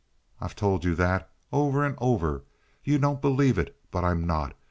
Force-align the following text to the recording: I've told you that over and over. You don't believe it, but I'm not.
I've 0.39 0.55
told 0.55 0.83
you 0.83 0.95
that 0.95 1.29
over 1.53 1.85
and 1.85 1.93
over. 1.99 2.43
You 2.83 2.97
don't 2.97 3.21
believe 3.21 3.59
it, 3.59 3.77
but 3.91 4.03
I'm 4.03 4.25
not. 4.25 4.55